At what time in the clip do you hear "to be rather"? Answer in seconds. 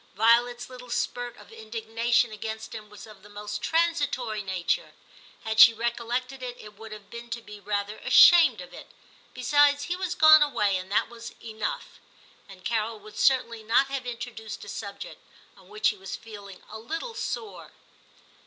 7.29-7.97